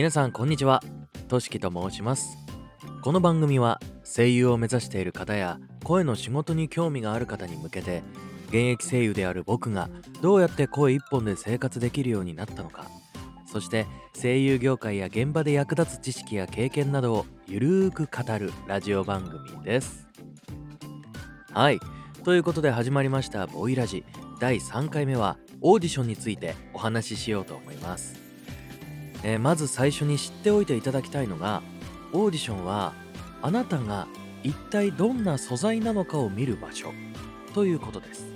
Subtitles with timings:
[0.00, 0.82] 皆さんこんにちは。
[1.28, 2.38] としきと申します。
[3.02, 8.02] この番組は声優を目指している方や声の仕事に興味がある方に向けて
[8.48, 9.90] 現役声優である僕が
[10.22, 12.86] どうやって声一本で生活できるようになったのか
[13.44, 13.86] そして
[14.18, 20.08] 声優業界や現場で役立つ知識や経験などをゆるーく語るラジオ番組です。
[21.52, 21.78] はい。
[22.24, 24.06] ということで始まりましたボイラジ。
[24.40, 28.19] 第3回目はオーディションについてお話ししようと思います、
[29.22, 31.62] えーまず最初に知っておいていただきたいのが
[32.12, 32.92] オーディションは
[33.42, 34.06] あなたが
[34.42, 36.92] 一体どんな素材なのかを見る場所
[37.54, 38.26] ということです、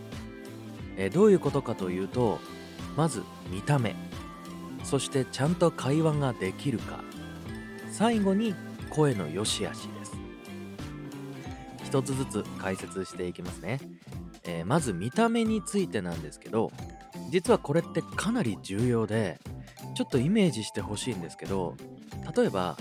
[0.96, 2.38] えーどういうことかというと
[2.96, 3.94] まず見た目
[4.84, 7.00] そしてちゃんと会話ができるか
[7.90, 8.54] 最後に
[8.90, 10.12] 声の良し悪しです。
[11.84, 13.80] 一つずつ解説していきますね、
[14.44, 16.70] えーまず見た目についてなんですけど
[17.30, 19.40] 実はこれってかなり重要で
[19.94, 21.74] ちょっとイメージしてほしいんですけど
[22.36, 22.76] 例えば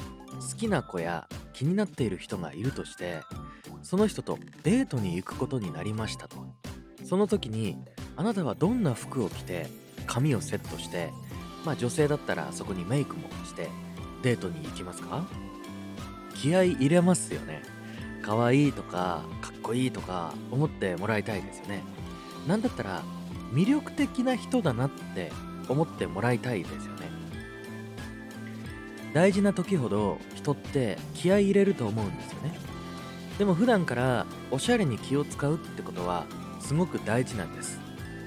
[0.52, 3.22] 好きな子や気になっている人がいるとして
[3.84, 6.38] その人とデートに行くことになりましたと。
[7.06, 7.78] その時に
[8.16, 9.68] あなたはどんな服を着て
[10.08, 11.12] 髪をセットして
[11.66, 13.70] まあ女性だったらそこにメイクもして
[14.22, 15.26] デートに行きますか？
[16.36, 17.62] 気合い入れますよね。
[18.22, 21.84] 可愛いとかかっこいいとか思ってもらいたいですよね。
[22.48, 23.04] なんだったら
[23.52, 25.32] 魅力的な人だなって
[25.70, 27.10] 思ってもらいたいですよね。
[29.14, 32.58] 大事な時ほど人って気合い入れると思うんですよね。
[33.38, 36.26] でも普段からおしゃれに気を使うってことは
[36.60, 37.80] すごく大事なんです。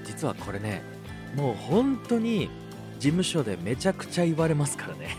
[0.05, 0.81] 実はこれね
[1.35, 2.49] もう本当に
[2.99, 5.17] 事務所でめちゃくちゃ言われますからね。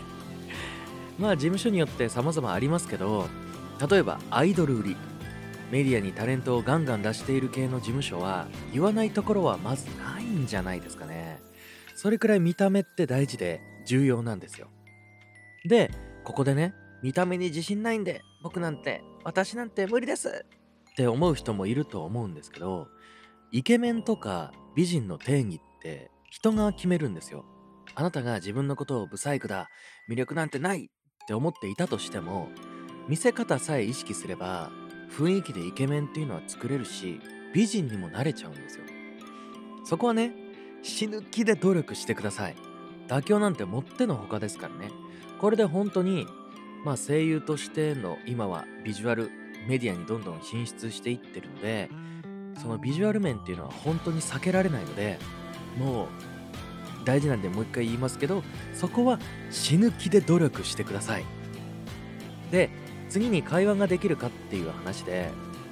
[1.19, 3.27] まあ事務所によって様々ありますけど
[3.89, 4.97] 例えばアイドル売り
[5.71, 11.18] メディアにタレントをガンガン出している系の事務所は言わないところはまずないんじゃないですかね。
[12.01, 14.69] それくらい見た目って大事で重要なんですよ。
[15.65, 15.91] で
[16.23, 16.73] ここでね
[17.03, 20.45] 見た目に自信ないんで僕なんて私なんて無理です!
[20.93, 22.87] って思う人もいると思うんですけど
[23.51, 27.43] イケメンとか美人の定義って人が決めるんですよ。
[27.95, 29.69] あなたが自分のことをブサイクだ
[30.09, 32.47] 魅力なんてないって思っていたとしても
[33.09, 34.71] 見せ方さえ意識すれば
[35.11, 37.19] 雰囲気でイケメンっていうのは作れるし
[37.53, 38.85] 美人にもなれちゃうんですよ。
[39.83, 40.31] そこはね
[40.81, 42.55] 死ぬ気で努力してください。
[43.07, 44.91] 妥協なんてもってのほかですからね。
[45.39, 46.27] これで本当に
[46.85, 49.31] まあ声優としての今はビジュアル
[49.67, 51.89] メディアにどんどん進出していってるので
[52.61, 55.17] そのビジュアル面っていうのは本当に避けられないので
[55.77, 56.07] もう
[57.05, 59.19] 大事なんでもう一回言いますけどそこは
[59.49, 61.25] 死ぬ気で努力してください。
[62.51, 62.69] で
[63.09, 65.29] 次に会話ができるかっていう話で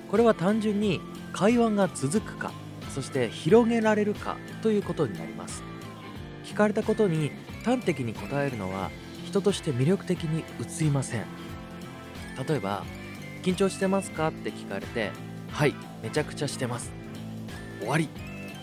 [0.09, 1.01] これは単純に
[1.33, 2.51] 会話が続くか
[2.97, 5.61] そして広げられるかということになります。
[6.43, 7.29] 聞かれたことに
[7.63, 8.89] 端的に答えるのは
[9.23, 11.25] 人として魅力的に映りません。
[12.47, 12.83] 例えば
[13.45, 15.11] 「緊張してますか?」って聞かれて
[15.53, 16.91] 「はいめちゃくちゃしてます」
[17.81, 18.09] 終わり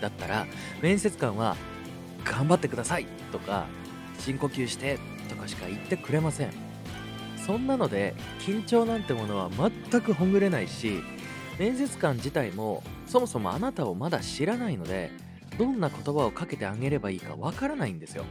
[0.01, 0.49] だったら
[0.83, 1.57] 面接官は
[2.27, 3.67] 「頑張ってください」とか
[4.19, 4.99] 「深呼吸して」
[5.31, 6.51] とかしか言ってくれません。
[7.47, 11.05] そんなので緊張なんてものは全くほぐれないし
[11.57, 15.11] 面接官自体もそもそもあなたをまだ知らないので
[15.59, 18.25] どんな言葉をかけてあげればいいかわからないんですよ。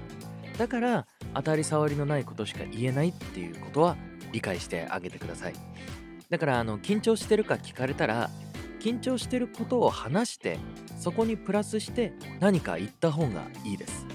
[0.57, 3.97] だから当たり障りのないことしか言えないっていうことは
[4.31, 5.53] 理解してあげてください。
[6.29, 8.29] だからあの緊張してるか聞かれたら
[8.79, 10.57] 緊張してることを話して
[10.99, 14.05] そこにプラスして何か言った方がいいです。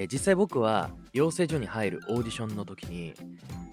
[0.00, 3.14] え実際僕は養成所に入るオーディションの時に、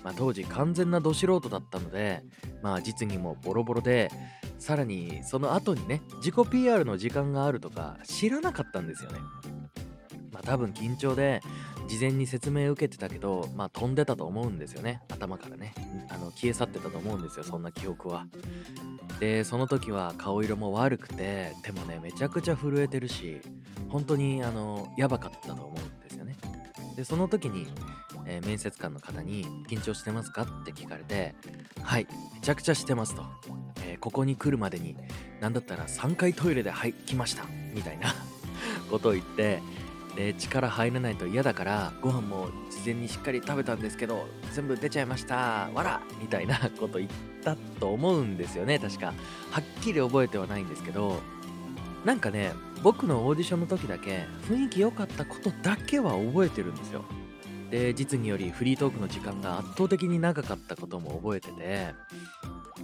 [0.03, 2.23] まあ、当時完全など素人だったので、
[2.63, 4.09] まあ、実技もボロボロで
[4.57, 9.19] さらにその後にね自己 PR の時間があるとか知らなかったんですよね。
[10.31, 11.41] まあ多分緊張で
[11.87, 15.01] 事前に説明受けてたけどまあ飛んでたと思うんですよね。
[15.09, 15.75] 頭からね。
[16.09, 18.25] あの消え去ってたと思うんですよそんな記憶は。
[19.19, 23.41] でその時は顔色も悪くて手もねめちゃくちゃ震えてるし
[23.89, 25.94] 本当にあのやばかったと思う。
[26.95, 27.67] でその時に、
[28.25, 31.35] えー面接官の方に「緊張してますか?」って聞かれて
[31.81, 33.23] 「はいめちゃくちゃしてます」と、
[33.83, 34.95] えーここに来るまでに
[35.41, 38.13] 何だったら3回トイレで入きましたみたいな
[38.89, 39.61] ことを言って
[40.15, 47.11] で力入らないと嫌だからご飯も事前にしっかり食べたんですけど全部出ちゃいましたわらみたいなこと言っ
[47.43, 49.07] たと思うんですよね確か。
[49.07, 49.13] は
[49.61, 51.19] っきり覚えてはないんですけど
[52.05, 52.53] なんかね
[52.83, 57.03] 僕のオーディションの時だけ雰囲気良かったことだけは覚えてるんですよ。
[57.71, 61.95] で実技よりフリートークの時間が圧倒的に長かったことも覚えてて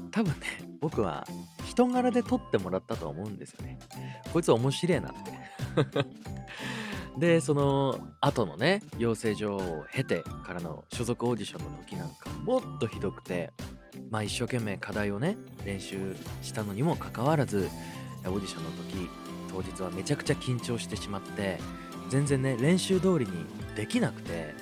[0.09, 0.47] 多分ね
[0.81, 1.25] 僕は
[1.65, 3.77] 人柄で撮ってもらったと思うんですよね。
[4.33, 5.31] こいつ面白いなって。
[7.19, 13.51] でその後のね養成所を経てからの所属オーディションの時なんかもっとひどくて
[14.09, 17.69] まあ一生懸命課題をね練習したのにもかかわらず
[18.25, 19.09] オーディションの時
[19.49, 21.59] 当日はめちゃくちゃ緊張してしまって
[22.09, 23.31] 全然ね練習通りに
[23.75, 24.53] できなくて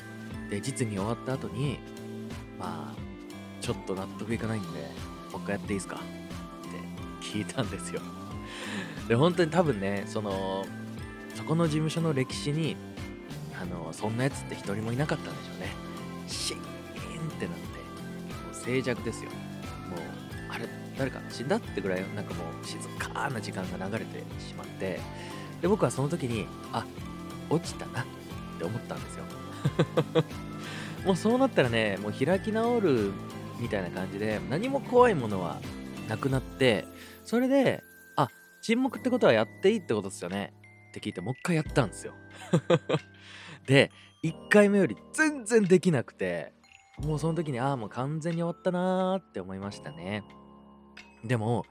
[0.49, 1.79] で実に終わった後に
[2.57, 4.67] まあちょっと納得いかないんで
[5.31, 5.97] もう一回やっていいですか？
[5.97, 8.01] って聞いたんですよ。
[9.07, 10.65] で本当に多分ねその
[11.35, 12.75] そこの事務所の歴史に
[13.61, 15.67] あのそんなやつって一人もいなかったんでしょうね。
[16.27, 16.63] シーンっ
[17.33, 17.67] てなって
[18.45, 19.29] もう静寂ですよ。
[19.89, 19.99] もう
[20.99, 24.99] 誰か死んだってぐらいなんかもう静かな時間が流れてしまって
[25.61, 26.85] で僕はその時にあ
[27.49, 28.05] 落ちたなっ
[28.59, 29.23] て思ったんですよ。
[31.05, 33.13] もうそうなったらねもう開き直る
[33.59, 35.61] みたいな感じで何も怖いものは
[36.09, 36.85] なくなって
[37.23, 37.81] それで
[38.17, 38.27] あ
[38.61, 40.53] 沈黙ってことはやっていいってことですよね。
[40.89, 42.13] って聞いてもう一回やったんですよ。
[43.65, 43.89] で
[44.25, 46.51] 1回目より全然できなくて
[46.97, 50.23] もうその時にああもう完全に終わったなーって思いましたね。
[51.23, 51.65] でも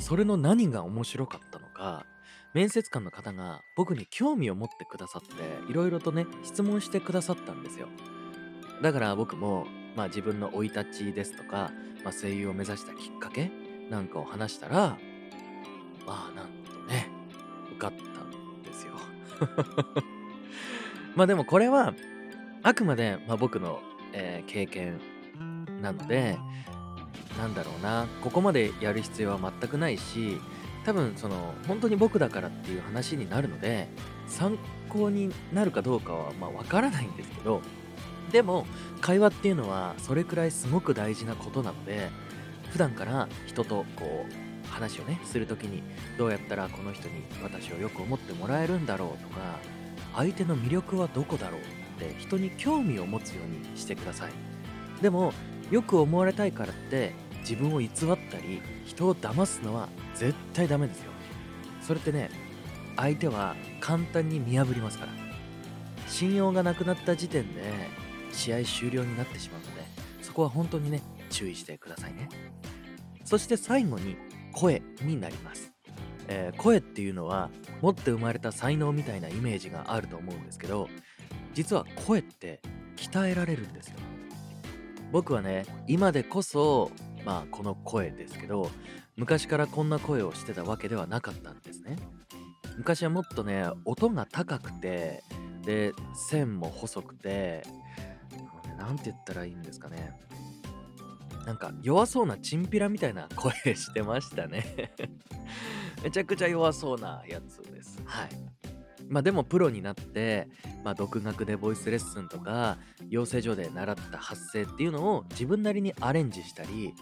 [0.00, 2.06] それの何が面白かったのか
[2.54, 7.88] 面接官の方が僕に興味を持ってくださっていろいろとね質問してくださったんですよ。
[8.82, 11.70] だから僕もまあ自分の生い立ちですとか、
[12.02, 13.50] まあ、声優を目指したきっかけ
[13.90, 14.98] なんかを話したら
[16.06, 17.08] まあなんとね
[17.72, 18.94] 受かったんですよ。
[21.14, 21.94] まあでもこれは
[22.62, 23.80] あくまで、まあ、僕の、
[24.12, 25.00] えー経験
[25.82, 26.38] なので
[27.38, 28.06] なんだろうな。
[28.22, 30.40] ここまでやる必要は全くないし
[30.84, 33.88] 多分その本当に僕だからっていう話になるので
[34.28, 34.56] 参
[34.88, 37.60] 考になるかどうかはまあ分からないんですけど
[38.30, 38.66] でも
[39.00, 42.08] 会話っていうのはそれくらいすごく大事なことなので
[42.70, 45.82] 普段から人とこう話をねする時に
[46.18, 49.58] どうやったらこの人に私をよく思ってもらえるんだろうとか
[50.14, 51.64] 相手の魅力はどこだろうっ
[51.98, 54.32] て人に興味を持つようにしてください。
[55.02, 55.32] でも
[55.70, 57.12] よく思われたいからって
[57.48, 57.90] 自分を偽っ
[58.30, 61.12] たり人を騙すのは絶対ダメですよ。
[61.80, 62.30] それってね
[62.96, 65.12] 相手は簡単に見破りますから。
[66.08, 67.62] 信用がなくなった時点で
[68.32, 69.82] 試合終了になってしまうので
[70.22, 72.28] そこは本当にね注意してくださいね。
[73.24, 74.16] そして最後に
[74.52, 75.72] 声になります、
[76.28, 77.50] えー声っていうのは
[77.82, 80.88] 持って生まれた才能みたいなイメージがあると思うんですけど
[81.54, 82.60] 実は声って
[82.96, 83.96] 鍛えられるんですよ。
[85.12, 86.90] 僕はね今でこそ
[87.26, 88.70] まあこの声ですけど
[89.16, 91.96] 昔からこんな声をしてたわけではなかったんですね。
[92.78, 95.24] 昔はもっとね音が高くて
[95.64, 97.64] で線も細くて
[98.38, 100.12] もうねなんて言ったらいいんですかね。
[101.44, 104.94] なんか弱そうなチンピラみたいな声してましたね。
[106.04, 108.00] めちゃくちゃ弱そうなやつです。
[108.04, 108.28] はい。
[109.08, 110.48] まあでもプロになって、
[110.84, 116.94] まあ、独学でボイスレッスンとか養成所で習った発声っていうのを自分なりにアレンジしたり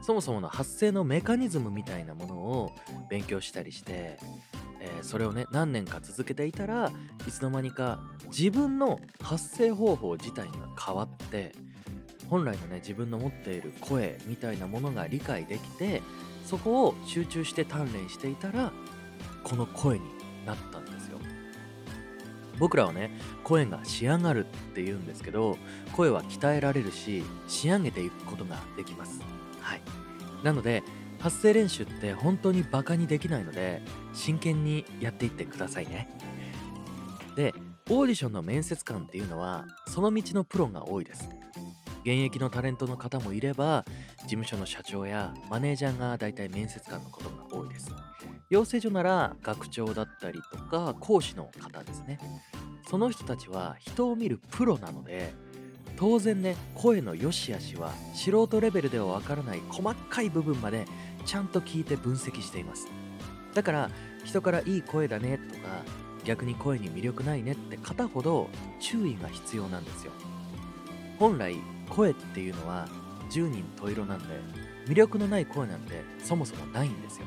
[0.00, 2.72] そもそもの発声のメカニズムみたいなものを
[3.08, 4.18] 勉強したりして、
[4.80, 6.92] えーそれをね何年か続けていたら
[7.26, 10.52] いつの間にか自分の発声方法自体が
[10.84, 11.52] 変わって
[12.28, 16.02] 本来のね自分の持っている声みたいなものが理解できて
[16.46, 18.72] そこを集中して鍛錬していたら
[19.44, 20.04] この声に
[20.46, 20.81] なった
[22.58, 23.10] 僕らはね
[23.44, 25.58] 声が仕上がるって言うんですけど
[25.92, 29.20] 声は鍛えられるし仕上げていくことができます。
[29.60, 29.80] はい。
[30.42, 30.82] なので
[31.18, 33.80] 発声練習って本当にバカにできないので
[34.12, 36.08] 真剣にやっていってくださいね。
[37.36, 37.54] で
[37.90, 41.28] オーディションの面接官っていうのはその道のプロが多いです。
[42.00, 43.84] 現役のタレントの方もいれば
[44.22, 47.92] 事務所の社長やマネージャーが大体面接官のことが多いです。
[48.52, 52.18] 養成所なら学長だったりとか講師の方ですね。
[52.86, 55.32] その人たちは人を見るプロなので
[55.96, 60.84] 当然ね声の良し悪しは素人レベルではわからない細かい部分まで
[61.24, 62.88] ちゃんと聞いて分析しています。
[63.54, 63.90] だから
[64.22, 65.60] 人からいい声だねとか
[66.22, 70.12] 逆に声に魅力ないねって方ほど注意が必要なんですよ。
[71.18, 71.56] 本来
[71.88, 72.86] 声っていうのは
[73.30, 74.26] 十人十色なんで
[74.86, 77.26] 魅力のない声なんてそもそもないんですよ。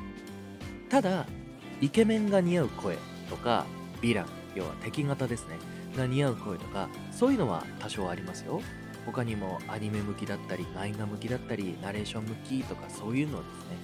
[0.88, 1.26] ただ
[1.80, 2.96] イケメンが似合う声
[3.28, 3.66] とか
[4.00, 5.56] ヴィラン要は敵型ですね
[5.96, 8.60] が似合う声とかそういうのは多少ありますよ。
[9.06, 13.76] 他にもアニメ向きだったり漫画向きだったりナレーション向きとかそういうのですね。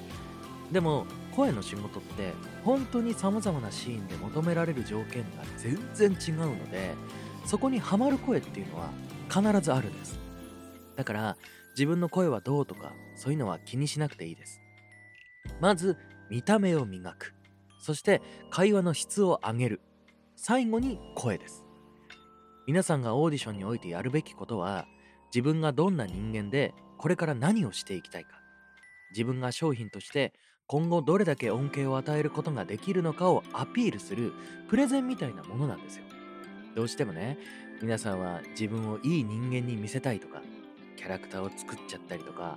[0.73, 1.06] でも
[1.37, 2.32] 声の仕事って
[2.64, 6.94] 本当に様々なシーンで求められる条件が全然違うので
[7.44, 8.90] そこにはまる声っていうのは
[9.28, 10.18] 必ずあるんです。
[10.97, 11.37] だから
[11.75, 14.61] 自分の声はどうとかそういうのは気にしなくていいです。
[15.61, 15.97] まず
[16.32, 17.34] 見た目を磨く。
[17.78, 19.82] そして会話の質を上げる。
[20.34, 21.62] 最後に声です。
[22.66, 24.86] 皆さんがオーディションにおいてやるべきことは
[25.26, 28.30] 自分がどんな人間でこれから何をしていきたいか。
[29.10, 30.32] 自分が商品として
[30.66, 34.32] 今後どれだけ恩恵を与えることができるのかをアピールする
[34.70, 36.04] プレゼンみたいなものなんですよ。
[36.74, 37.36] どうしてもね
[37.82, 40.40] 皆さんは自分をいい人間に見せたいとか
[40.96, 42.56] キャラクターを作っちゃったりとか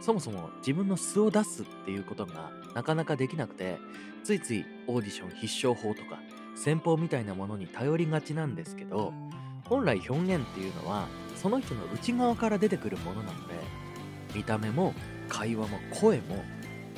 [0.00, 3.78] そもそも自分の素を出すっていうことがなかなかできなくて
[4.24, 6.20] ついついオーディション必勝法とか
[6.54, 9.12] 戦法みたいなものに頼りがちなんですけど
[9.64, 13.54] 本来表現っていうのはその人の内側から出てくるものなので
[14.34, 14.94] 見た目も
[15.28, 16.42] 会話も声も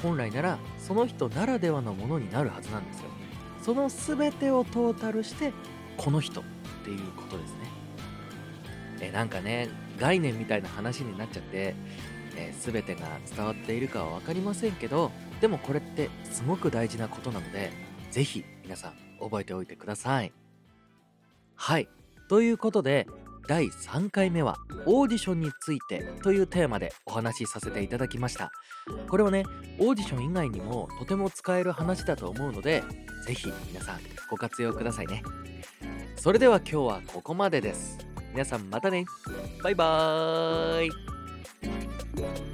[0.02, 3.10] 本来ならその人ならではのものになるはずなんですよ。
[3.62, 5.52] その全てをトータルして
[5.98, 6.44] この人っ
[6.84, 7.58] ていうことですね。
[9.02, 11.74] えなんかね概念みたいな話になっちゃって
[12.36, 15.10] えー、全てが伝わっているかは分かりませんけど
[15.40, 17.70] でもこれってすごく大事なことなので
[18.10, 20.32] 是非皆さん覚えておいてください。
[21.56, 21.88] はい。
[22.28, 23.06] ということで
[23.48, 24.56] 第3回目は
[24.86, 28.52] オーディションについてというテーマでお話しさせていただきました。
[29.08, 29.44] これはね
[29.78, 32.82] オーディション以外にもとても使える話だと思うので
[33.26, 35.22] 是非皆さんご活用くださいね。
[36.16, 37.98] それでは今日はここまでです。
[38.32, 39.04] 皆さんまたね。
[39.62, 41.19] バイバーイ。
[42.20, 42.49] Thank you.